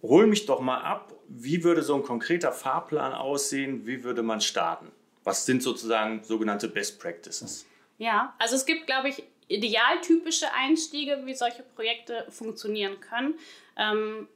Hol 0.02 0.26
mich 0.26 0.46
doch 0.46 0.60
mal 0.60 0.80
ab, 0.80 1.12
wie 1.28 1.64
würde 1.64 1.82
so 1.82 1.94
ein 1.94 2.02
konkreter 2.02 2.52
Fahrplan 2.52 3.12
aussehen, 3.12 3.86
wie 3.86 4.04
würde 4.04 4.22
man 4.22 4.40
starten? 4.40 4.90
Was 5.24 5.46
sind 5.46 5.62
sozusagen 5.62 6.24
sogenannte 6.24 6.68
Best 6.68 7.00
Practices? 7.00 7.66
Ja, 7.98 8.34
also 8.38 8.56
es 8.56 8.66
gibt, 8.66 8.86
glaube 8.86 9.08
ich, 9.08 9.22
idealtypische 9.48 10.52
Einstiege, 10.52 11.20
wie 11.24 11.34
solche 11.34 11.62
Projekte 11.62 12.26
funktionieren 12.30 12.98
können. 13.00 13.34
Ähm, 13.76 14.28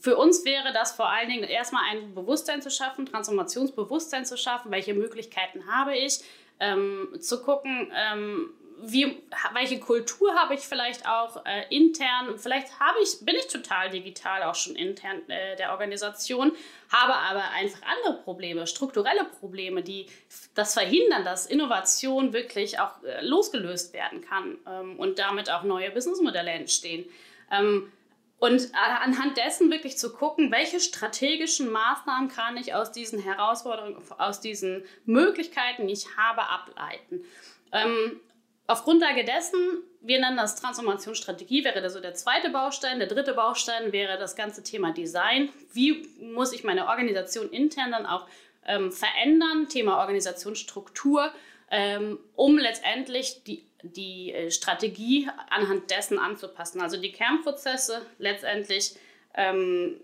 für 0.00 0.16
uns 0.16 0.44
wäre 0.44 0.72
das 0.72 0.92
vor 0.92 1.08
allen 1.08 1.28
Dingen 1.28 1.44
erstmal 1.44 1.84
ein 1.90 2.14
Bewusstsein 2.14 2.62
zu 2.62 2.70
schaffen, 2.70 3.06
Transformationsbewusstsein 3.06 4.24
zu 4.24 4.36
schaffen, 4.36 4.70
welche 4.70 4.94
Möglichkeiten 4.94 5.66
habe 5.66 5.96
ich, 5.96 6.20
ähm, 6.60 7.08
zu 7.20 7.42
gucken, 7.42 7.92
ähm, 7.94 8.50
wie, 8.78 9.22
welche 9.54 9.80
Kultur 9.80 10.34
habe 10.34 10.54
ich 10.54 10.60
vielleicht 10.60 11.08
auch 11.08 11.44
äh, 11.46 11.64
intern? 11.74 12.38
Vielleicht 12.38 12.78
habe 12.78 12.98
ich, 13.02 13.24
bin 13.24 13.34
ich 13.34 13.46
total 13.46 13.90
digital 13.90 14.42
auch 14.42 14.54
schon 14.54 14.76
intern 14.76 15.22
äh, 15.28 15.56
der 15.56 15.72
Organisation, 15.72 16.52
habe 16.92 17.14
aber 17.14 17.50
einfach 17.52 17.80
andere 17.82 18.22
Probleme, 18.22 18.66
strukturelle 18.66 19.24
Probleme, 19.40 19.82
die 19.82 20.06
das 20.54 20.74
verhindern, 20.74 21.24
dass 21.24 21.46
Innovation 21.46 22.32
wirklich 22.32 22.78
auch 22.78 23.02
äh, 23.02 23.24
losgelöst 23.24 23.94
werden 23.94 24.20
kann 24.20 24.58
ähm, 24.68 24.98
und 24.98 25.18
damit 25.18 25.50
auch 25.50 25.62
neue 25.62 25.90
Businessmodelle 25.90 26.50
entstehen. 26.50 27.06
Ähm, 27.50 27.90
und 28.38 28.70
anhand 28.74 29.38
dessen 29.38 29.70
wirklich 29.70 29.96
zu 29.96 30.12
gucken, 30.12 30.52
welche 30.52 30.78
strategischen 30.78 31.70
Maßnahmen 31.70 32.28
kann 32.28 32.56
ich 32.56 32.74
aus 32.74 32.92
diesen 32.92 33.18
Herausforderungen, 33.18 33.96
aus 34.18 34.40
diesen 34.40 34.84
Möglichkeiten, 35.06 35.86
die 35.86 35.94
ich 35.94 36.16
habe, 36.16 36.42
ableiten. 36.42 37.24
Ähm, 37.72 38.20
auf 38.66 38.84
Grundlage 38.84 39.24
dessen, 39.24 39.58
wir 40.00 40.20
nennen 40.20 40.36
das 40.36 40.56
Transformationsstrategie, 40.56 41.64
wäre 41.64 41.80
das 41.80 41.94
so 41.94 42.00
der 42.00 42.14
zweite 42.14 42.50
Baustein. 42.50 42.98
Der 42.98 43.08
dritte 43.08 43.32
Baustein 43.32 43.92
wäre 43.92 44.18
das 44.18 44.36
ganze 44.36 44.62
Thema 44.62 44.92
Design. 44.92 45.48
Wie 45.72 46.08
muss 46.20 46.52
ich 46.52 46.64
meine 46.64 46.88
Organisation 46.88 47.48
intern 47.50 47.92
dann 47.92 48.06
auch 48.06 48.26
ähm, 48.66 48.92
verändern? 48.92 49.68
Thema 49.68 49.98
Organisationsstruktur, 49.98 51.32
ähm, 51.70 52.18
um 52.34 52.58
letztendlich 52.58 53.44
die, 53.44 53.64
die 53.92 54.32
äh, 54.32 54.50
Strategie 54.50 55.28
anhand 55.50 55.90
dessen 55.90 56.18
anzupassen. 56.18 56.80
Also 56.80 56.96
die 57.00 57.12
Kernprozesse 57.12 58.02
letztendlich 58.18 58.96
ähm, 59.34 60.00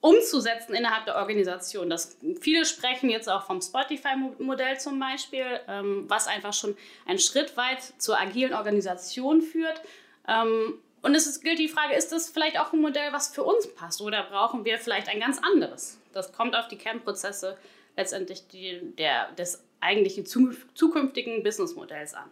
umzusetzen 0.00 0.74
innerhalb 0.74 1.04
der 1.04 1.16
Organisation. 1.16 1.88
Das, 1.88 2.18
viele 2.40 2.64
sprechen 2.66 3.08
jetzt 3.08 3.28
auch 3.28 3.44
vom 3.44 3.62
Spotify-Modell 3.62 4.78
zum 4.78 4.98
Beispiel, 4.98 5.46
ähm, 5.68 6.04
was 6.08 6.26
einfach 6.26 6.52
schon 6.52 6.76
einen 7.06 7.20
Schritt 7.20 7.56
weit 7.56 7.82
zur 7.98 8.20
agilen 8.20 8.52
Organisation 8.52 9.40
führt. 9.42 9.80
Ähm, 10.28 10.74
und 11.02 11.14
es 11.14 11.26
ist, 11.26 11.42
gilt 11.42 11.58
die 11.58 11.68
Frage, 11.68 11.94
ist 11.94 12.10
das 12.10 12.28
vielleicht 12.28 12.58
auch 12.58 12.72
ein 12.72 12.80
Modell, 12.80 13.12
was 13.12 13.34
für 13.34 13.44
uns 13.44 13.72
passt 13.74 14.00
oder 14.00 14.24
brauchen 14.24 14.64
wir 14.64 14.78
vielleicht 14.78 15.08
ein 15.08 15.20
ganz 15.20 15.38
anderes? 15.38 15.98
Das 16.12 16.32
kommt 16.32 16.56
auf 16.56 16.68
die 16.68 16.78
Kernprozesse 16.78 17.56
letztendlich 17.96 18.46
die, 18.48 18.80
der, 18.98 19.30
des 19.32 19.62
eigentlichen 19.80 20.26
zukünftigen 20.26 21.42
Businessmodells 21.42 22.14
an. 22.14 22.30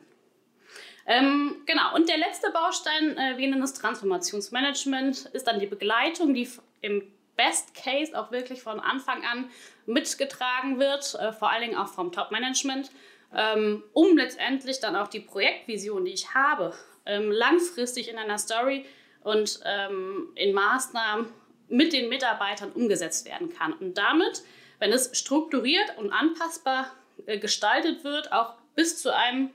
Ähm, 1.10 1.56
genau, 1.66 1.92
und 1.96 2.08
der 2.08 2.18
letzte 2.18 2.52
Baustein, 2.52 3.18
äh, 3.18 3.36
wir 3.36 3.48
nennen 3.48 3.64
es 3.64 3.74
Transformationsmanagement, 3.74 5.26
ist 5.32 5.44
dann 5.44 5.58
die 5.58 5.66
Begleitung, 5.66 6.34
die 6.34 6.48
im 6.82 7.02
Best 7.36 7.74
Case 7.74 8.16
auch 8.16 8.30
wirklich 8.30 8.62
von 8.62 8.78
Anfang 8.78 9.24
an 9.24 9.50
mitgetragen 9.86 10.78
wird, 10.78 11.16
äh, 11.16 11.32
vor 11.32 11.50
allen 11.50 11.62
Dingen 11.62 11.76
auch 11.76 11.88
vom 11.88 12.12
Top-Management, 12.12 12.92
ähm, 13.34 13.82
um 13.92 14.16
letztendlich 14.16 14.78
dann 14.78 14.94
auch 14.94 15.08
die 15.08 15.18
Projektvision, 15.18 16.04
die 16.04 16.12
ich 16.12 16.32
habe, 16.32 16.74
ähm, 17.06 17.32
langfristig 17.32 18.08
in 18.08 18.16
einer 18.16 18.38
Story 18.38 18.86
und 19.24 19.58
ähm, 19.64 20.28
in 20.36 20.54
Maßnahmen 20.54 21.26
mit 21.68 21.92
den 21.92 22.08
Mitarbeitern 22.08 22.70
umgesetzt 22.70 23.26
werden 23.26 23.52
kann. 23.52 23.72
Und 23.72 23.98
damit, 23.98 24.42
wenn 24.78 24.92
es 24.92 25.10
strukturiert 25.18 25.98
und 25.98 26.12
anpassbar 26.12 26.92
äh, 27.26 27.38
gestaltet 27.38 28.04
wird, 28.04 28.32
auch 28.32 28.54
bis 28.76 29.02
zu 29.02 29.12
einem 29.12 29.50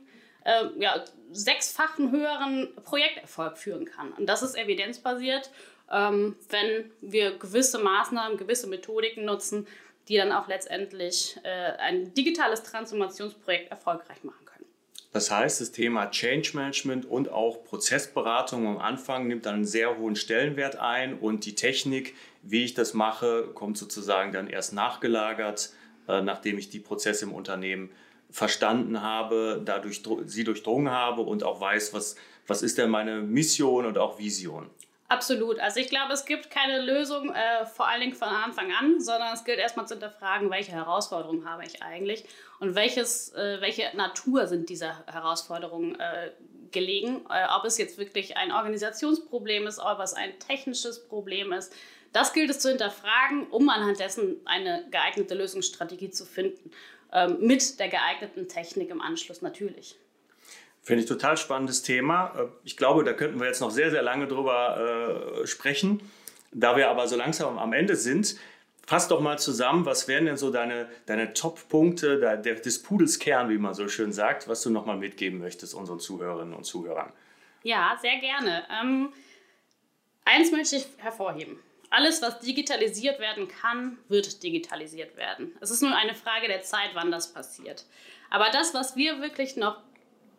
äh, 0.46 0.66
ja, 0.78 1.04
sechsfachen 1.32 2.12
höheren 2.12 2.70
Projekterfolg 2.84 3.58
führen 3.58 3.86
kann. 3.86 4.12
Und 4.14 4.28
das 4.28 4.42
ist 4.42 4.56
evidenzbasiert 4.56 5.50
ähm, 5.92 6.36
wenn 6.50 6.92
wir 7.02 7.38
gewisse 7.38 7.80
Maßnahmen, 7.80 8.38
gewisse 8.38 8.68
Methodiken 8.68 9.26
nutzen, 9.26 9.68
die 10.08 10.18
dann 10.18 10.32
auch 10.32 10.48
letztendlich 10.48 11.38
äh, 11.44 11.50
ein 11.78 12.14
digitales 12.14 12.64
Transformationsprojekt 12.64 13.72
erfolgreich 13.72 14.24
machen 14.24 14.46
können. 14.46 14.66
Das 15.12 15.32
heißt, 15.32 15.62
das 15.62 15.72
Thema 15.72 16.12
Change 16.12 16.52
Management 16.54 17.06
und 17.06 17.30
auch 17.30 17.64
Prozessberatung 17.64 18.68
am 18.68 18.78
Anfang 18.78 19.28
nimmt 19.28 19.46
dann 19.46 19.56
einen 19.56 19.66
sehr 19.66 19.98
hohen 19.98 20.16
Stellenwert 20.16 20.76
ein 20.76 21.18
und 21.18 21.46
die 21.46 21.56
Technik, 21.56 22.16
wie 22.42 22.66
ich 22.66 22.74
das 22.74 22.94
mache, 22.94 23.50
kommt 23.54 23.78
sozusagen 23.78 24.32
dann 24.32 24.48
erst 24.48 24.74
nachgelagert, 24.74 25.72
äh, 26.08 26.22
nachdem 26.22 26.58
ich 26.58 26.70
die 26.70 26.80
Prozesse 26.80 27.26
im 27.26 27.34
Unternehmen 27.34 27.92
verstanden 28.36 29.02
habe, 29.02 29.62
dadurch 29.64 30.04
sie 30.26 30.44
durchdrungen 30.44 30.92
habe 30.92 31.22
und 31.22 31.46
auch 31.46 31.62
weiß, 31.62 31.94
was, 31.94 32.18
was 32.48 32.64
ist 32.64 32.78
denn 32.78 32.90
meine 32.90 33.22
Mission 33.22 33.86
und 33.86 33.98
auch 33.98 34.20
Vision. 34.20 34.70
Absolut. 35.08 35.58
Also 35.62 35.80
ich 35.80 35.88
glaube, 35.88 36.12
es 36.12 36.26
gibt 36.26 36.50
keine 36.52 36.82
Lösung, 36.82 37.34
äh, 37.34 37.66
vor 37.66 37.88
allen 37.88 38.02
Dingen 38.02 38.14
von 38.14 38.28
Anfang 38.28 38.74
an, 38.74 39.00
sondern 39.00 39.34
es 39.34 39.46
gilt 39.46 39.60
erstmal 39.60 39.88
zu 39.88 39.94
hinterfragen, 39.94 40.50
welche 40.50 40.74
Herausforderungen 40.74 41.50
habe 41.50 41.64
ich 41.66 41.82
eigentlich 41.82 42.26
und 42.60 42.76
welches, 42.76 43.34
äh, 43.36 43.62
welche 43.62 43.96
Natur 43.96 44.48
sind 44.48 44.68
dieser 44.68 45.06
Herausforderungen 45.06 45.98
äh, 45.98 46.32
gelegen. 46.72 47.22
Äh, 47.30 47.48
ob 47.58 47.64
es 47.64 47.78
jetzt 47.78 47.98
wirklich 47.98 48.36
ein 48.36 48.52
Organisationsproblem 48.52 49.66
ist, 49.66 49.80
ob 49.80 50.00
es 50.02 50.14
ein 50.14 50.38
technisches 50.40 51.08
Problem 51.08 51.54
ist. 51.54 51.74
Das 52.12 52.34
gilt 52.34 52.50
es 52.50 52.60
zu 52.60 52.70
hinterfragen, 52.70 53.48
um 53.48 53.70
anhand 53.70 54.00
dessen 54.00 54.42
eine 54.46 54.86
geeignete 54.92 55.36
Lösungsstrategie 55.36 56.10
zu 56.10 56.26
finden. 56.26 56.72
Ähm, 57.16 57.38
mit 57.40 57.80
der 57.80 57.88
geeigneten 57.88 58.50
Technik 58.50 58.90
im 58.90 59.00
Anschluss 59.00 59.42
natürlich. 59.42 59.98
Finde 60.84 61.04
ich 61.04 61.08
total 61.08 61.38
spannendes 61.38 61.82
Thema. 61.82 62.34
Äh, 62.38 62.48
ich 62.66 62.76
glaube, 62.76 63.06
da 63.06 63.14
könnten 63.14 63.40
wir 63.40 63.48
jetzt 63.48 63.62
noch 63.62 63.72
sehr, 63.72 63.90
sehr 63.90 64.02
lange 64.02 64.28
drüber 64.28 65.42
äh, 65.42 65.48
sprechen. 65.48 66.02
Da 66.52 66.76
wir 66.76 66.90
aber 66.90 67.08
so 67.08 67.16
langsam 67.16 67.58
am 67.58 67.72
Ende 67.72 67.96
sind, 67.96 68.36
fass 68.86 69.08
doch 69.08 69.22
mal 69.22 69.40
zusammen, 69.40 69.86
was 69.86 70.10
wären 70.10 70.26
denn 70.26 70.36
so 70.36 70.52
deine, 70.52 70.90
deine 71.06 71.34
Top-Punkte 71.34 72.20
der, 72.20 72.38
des 72.38 72.84
Pudels 72.84 73.18
Kern, 73.18 73.50
wie 73.50 73.58
man 73.58 73.74
so 73.74 73.88
schön 73.88 74.12
sagt, 74.12 74.50
was 74.50 74.62
du 74.62 74.70
nochmal 74.70 74.98
mitgeben 74.98 75.40
möchtest 75.40 75.74
unseren 75.74 76.00
Zuhörerinnen 76.00 76.54
und 76.54 76.66
Zuhörern? 76.66 77.14
Ja, 77.64 77.98
sehr 78.02 78.18
gerne. 78.18 78.64
Ähm, 78.70 79.14
eins 80.26 80.52
möchte 80.52 80.76
ich 80.76 80.88
hervorheben. 80.98 81.60
Alles, 81.96 82.22
was 82.22 82.40
digitalisiert 82.40 83.20
werden 83.20 83.48
kann, 83.48 83.98
wird 84.10 84.44
digitalisiert 84.44 85.16
werden. 85.16 85.56
Es 85.62 85.72
ist 85.72 85.82
nur 85.82 85.96
eine 85.96 86.14
Frage 86.14 86.50
der 86.50 86.62
Zeit, 86.62 86.90
wann 86.94 87.10
das 87.10 87.32
passiert. 87.32 87.86
Aber 88.30 88.50
das, 88.52 88.74
was 88.74 88.98
wir 88.98 89.22
wirklich 89.22 89.56
noch 89.56 89.78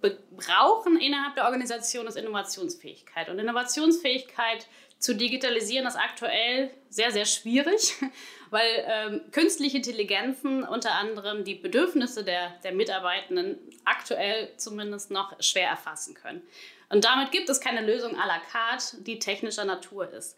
brauchen 0.02 1.00
innerhalb 1.00 1.34
der 1.34 1.46
Organisation 1.46 2.06
ist 2.06 2.18
Innovationsfähigkeit. 2.18 3.30
Und 3.30 3.38
Innovationsfähigkeit 3.38 4.66
zu 4.98 5.14
digitalisieren 5.14 5.86
ist 5.86 5.96
aktuell 5.96 6.70
sehr, 6.90 7.10
sehr 7.10 7.25
schwierig, 7.25 7.94
weil 8.50 8.84
ähm, 8.86 9.22
künstliche 9.32 9.78
Intelligenzen 9.78 10.62
unter 10.62 10.92
anderem 10.92 11.42
die 11.44 11.54
Bedürfnisse 11.54 12.22
der, 12.22 12.50
der 12.64 12.72
Mitarbeitenden 12.72 13.56
aktuell 13.86 14.52
zumindest 14.58 15.10
noch 15.10 15.32
schwer 15.42 15.68
erfassen 15.68 16.12
können. 16.12 16.42
Und 16.90 17.06
damit 17.06 17.32
gibt 17.32 17.48
es 17.48 17.62
keine 17.62 17.80
Lösung 17.80 18.14
à 18.18 18.26
la 18.26 18.40
carte, 18.52 19.02
die 19.02 19.18
technischer 19.18 19.64
Natur 19.64 20.12
ist. 20.12 20.36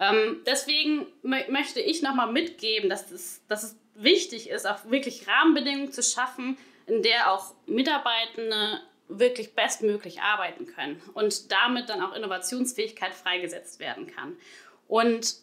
Ähm, 0.00 0.42
deswegen 0.46 1.06
möchte 1.22 1.80
ich 1.80 2.02
nochmal 2.02 2.32
mitgeben, 2.32 2.88
dass 2.88 3.10
es, 3.10 3.44
dass 3.48 3.62
es 3.64 3.76
wichtig 3.94 4.48
ist, 4.48 4.66
auch 4.66 4.84
wirklich 4.84 5.26
Rahmenbedingungen 5.26 5.92
zu 5.92 6.02
schaffen, 6.02 6.56
in 6.86 7.02
der 7.02 7.32
auch 7.32 7.54
Mitarbeitende 7.66 8.80
wirklich 9.08 9.54
bestmöglich 9.54 10.20
arbeiten 10.20 10.66
können 10.66 11.00
und 11.14 11.50
damit 11.50 11.88
dann 11.88 12.02
auch 12.02 12.14
Innovationsfähigkeit 12.14 13.14
freigesetzt 13.14 13.80
werden 13.80 14.06
kann. 14.06 14.36
Und 14.86 15.36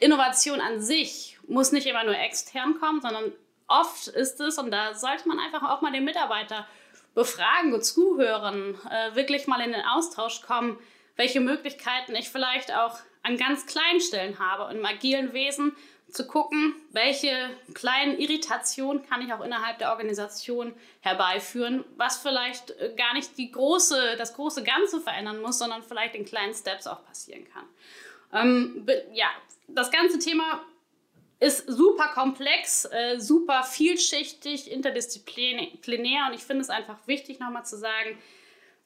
Innovation 0.00 0.60
an 0.60 0.80
sich 0.80 1.38
muss 1.46 1.72
nicht 1.72 1.86
immer 1.86 2.04
nur 2.04 2.16
extern 2.16 2.78
kommen, 2.78 3.00
sondern 3.00 3.32
oft 3.66 4.08
ist 4.08 4.40
es, 4.40 4.58
und 4.58 4.70
da 4.70 4.94
sollte 4.94 5.28
man 5.28 5.38
einfach 5.38 5.62
auch 5.62 5.80
mal 5.82 5.92
den 5.92 6.04
Mitarbeiter 6.04 6.66
befragen 7.14 7.74
und 7.74 7.84
zuhören, 7.84 8.78
äh, 8.90 9.14
wirklich 9.16 9.46
mal 9.46 9.60
in 9.60 9.72
den 9.72 9.84
Austausch 9.84 10.42
kommen, 10.42 10.78
welche 11.18 11.40
Möglichkeiten 11.40 12.14
ich 12.14 12.30
vielleicht 12.30 12.72
auch 12.72 12.96
an 13.22 13.36
ganz 13.36 13.66
kleinen 13.66 14.00
Stellen 14.00 14.38
habe. 14.38 14.64
Und 14.64 14.76
Im 14.76 14.86
agilen 14.86 15.34
Wesen 15.34 15.76
zu 16.08 16.26
gucken, 16.26 16.74
welche 16.92 17.50
kleinen 17.74 18.18
Irritationen 18.18 19.02
kann 19.02 19.20
ich 19.20 19.32
auch 19.34 19.44
innerhalb 19.44 19.78
der 19.78 19.90
Organisation 19.90 20.72
herbeiführen, 21.00 21.84
was 21.96 22.16
vielleicht 22.16 22.70
äh, 22.70 22.94
gar 22.96 23.12
nicht 23.12 23.36
die 23.36 23.50
große, 23.50 24.14
das 24.16 24.32
große 24.34 24.62
Ganze 24.62 25.00
verändern 25.00 25.42
muss, 25.42 25.58
sondern 25.58 25.82
vielleicht 25.82 26.14
in 26.14 26.24
kleinen 26.24 26.54
Steps 26.54 26.86
auch 26.86 27.04
passieren 27.04 27.46
kann. 27.52 27.64
Ähm, 28.32 28.86
ja, 29.12 29.26
das 29.66 29.90
ganze 29.90 30.18
Thema 30.18 30.64
ist 31.40 31.68
super 31.68 32.08
komplex, 32.14 32.86
äh, 32.86 33.18
super 33.18 33.62
vielschichtig, 33.64 34.70
interdisziplinär 34.70 36.26
und 36.28 36.34
ich 36.34 36.42
finde 36.42 36.62
es 36.62 36.70
einfach 36.70 37.06
wichtig, 37.06 37.38
nochmal 37.38 37.66
zu 37.66 37.76
sagen, 37.76 38.18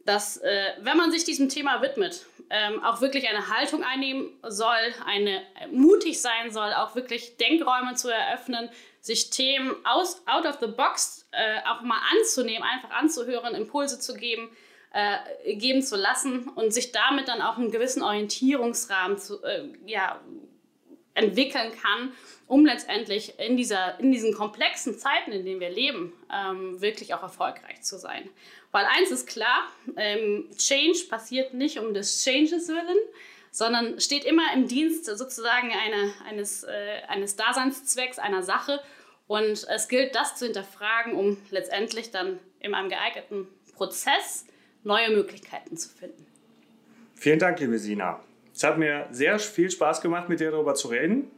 dass 0.04 0.36
äh, 0.38 0.72
wenn 0.80 0.96
man 0.96 1.10
sich 1.10 1.24
diesem 1.24 1.48
Thema 1.48 1.80
widmet, 1.82 2.26
ähm, 2.50 2.82
auch 2.84 3.00
wirklich 3.00 3.28
eine 3.28 3.48
Haltung 3.48 3.82
einnehmen 3.82 4.30
soll, 4.46 4.94
eine 5.06 5.42
äh, 5.60 5.68
mutig 5.70 6.20
sein 6.20 6.50
soll, 6.50 6.72
auch 6.74 6.94
wirklich 6.94 7.36
Denkräume 7.36 7.94
zu 7.94 8.08
eröffnen, 8.08 8.68
sich 9.00 9.30
Themen 9.30 9.74
aus, 9.84 10.22
out 10.26 10.46
of 10.46 10.58
the 10.60 10.66
box 10.66 11.26
äh, 11.32 11.60
auch 11.68 11.82
mal 11.82 12.00
anzunehmen, 12.18 12.62
einfach 12.62 12.90
anzuhören, 12.90 13.54
Impulse 13.54 13.98
zu 13.98 14.14
geben, 14.14 14.50
äh, 14.92 15.56
geben 15.56 15.82
zu 15.82 15.96
lassen 15.96 16.48
und 16.48 16.72
sich 16.72 16.92
damit 16.92 17.28
dann 17.28 17.40
auch 17.40 17.56
einen 17.56 17.70
gewissen 17.70 18.02
Orientierungsrahmen 18.02 19.18
zu, 19.18 19.42
äh, 19.42 19.68
ja, 19.86 20.20
entwickeln 21.14 21.72
kann, 21.72 22.12
um 22.46 22.64
letztendlich 22.64 23.38
in, 23.38 23.56
dieser, 23.56 23.98
in 24.00 24.12
diesen 24.12 24.34
komplexen 24.34 24.98
Zeiten, 24.98 25.32
in 25.32 25.44
denen 25.44 25.60
wir 25.60 25.70
leben, 25.70 26.12
ähm, 26.32 26.80
wirklich 26.80 27.14
auch 27.14 27.22
erfolgreich 27.22 27.82
zu 27.82 27.98
sein. 27.98 28.28
Weil 28.72 28.86
eins 28.86 29.10
ist 29.10 29.28
klar, 29.28 29.68
ähm, 29.96 30.48
Change 30.56 30.98
passiert 31.08 31.54
nicht 31.54 31.78
um 31.78 31.92
des 31.94 32.24
Changes 32.24 32.68
willen, 32.68 32.98
sondern 33.50 34.00
steht 34.00 34.24
immer 34.24 34.52
im 34.54 34.66
Dienst 34.66 35.04
sozusagen 35.04 35.70
eine, 35.70 36.12
eines, 36.26 36.64
äh, 36.64 37.02
eines 37.06 37.36
Daseinszwecks, 37.36 38.18
einer 38.18 38.42
Sache. 38.42 38.80
Und 39.26 39.66
es 39.68 39.88
gilt, 39.88 40.14
das 40.14 40.36
zu 40.36 40.46
hinterfragen, 40.46 41.14
um 41.14 41.36
letztendlich 41.50 42.10
dann 42.10 42.38
in 42.60 42.74
einem 42.74 42.88
geeigneten 42.88 43.46
Prozess 43.74 44.46
neue 44.84 45.10
Möglichkeiten 45.10 45.76
zu 45.76 45.90
finden. 45.90 46.26
Vielen 47.14 47.38
Dank, 47.38 47.60
liebe 47.60 47.78
Sina. 47.78 48.20
Es 48.54 48.64
hat 48.64 48.78
mir 48.78 49.06
sehr 49.10 49.38
viel 49.38 49.70
Spaß 49.70 50.00
gemacht, 50.00 50.28
mit 50.28 50.40
dir 50.40 50.50
darüber 50.50 50.74
zu 50.74 50.88
reden. 50.88 51.30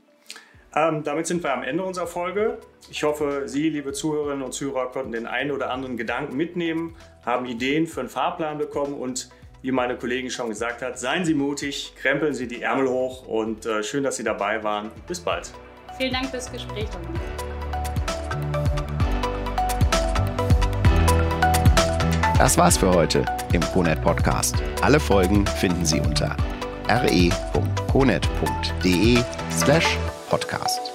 Ähm, 0.77 1.05
damit 1.05 1.27
sind 1.27 1.43
wir 1.43 1.53
am 1.53 1.63
Ende 1.63 1.85
unserer 1.85 2.07
Folge. 2.07 2.59
Ich 2.91 3.05
hoffe, 3.05 3.43
Sie, 3.47 3.69
liebe 3.71 3.93
Zuhörerinnen 3.93 4.43
und 4.43 4.53
Zuhörer, 4.53 4.91
konnten 4.91 5.13
den 5.13 5.27
einen 5.27 5.53
oder 5.53 5.71
anderen 5.71 5.97
Gedanken 5.97 6.37
mitnehmen, 6.37 6.97
haben 7.25 7.47
Ideen 7.47 7.87
für 7.87 8.01
einen 8.01 8.09
Fahrplan 8.09 8.59
bekommen 8.59 8.95
und 8.95 9.31
wie 9.63 9.71
meine 9.71 9.97
Kollegin 9.97 10.31
schon 10.31 10.49
gesagt 10.49 10.83
hat, 10.83 10.99
seien 10.99 11.25
Sie 11.25 11.33
mutig, 11.33 11.95
krempeln 11.97 12.35
Sie 12.35 12.49
die 12.49 12.61
Ärmel 12.63 12.89
hoch 12.89 13.27
und 13.27 13.65
äh, 13.65 13.83
schön, 13.83 14.03
dass 14.03 14.17
Sie 14.17 14.25
dabei 14.25 14.63
waren. 14.63 14.91
Bis 15.07 15.21
bald. 15.21 15.53
Vielen 15.97 16.13
Dank 16.13 16.27
fürs 16.27 16.51
Gespräch. 16.53 16.89
Das 22.37 22.59
war's 22.59 22.77
für 22.77 22.93
heute 22.93 23.25
im 23.53 23.63
CONET 23.73 24.03
Podcast. 24.03 24.57
Alle 24.83 24.99
Folgen 24.99 25.47
finden 25.47 25.87
Sie 25.87 26.01
unter 26.01 26.37
re.conet.de 26.89 27.33
slash 29.51 29.97
podcast. 30.35 30.94